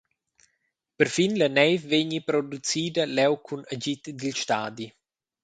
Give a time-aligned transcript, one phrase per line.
[1.01, 4.87] Perfin la neiv vegni producida leu cun agid dil stadi.